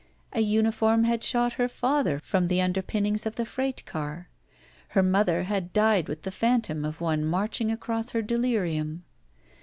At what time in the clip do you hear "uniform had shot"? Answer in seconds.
0.39-1.53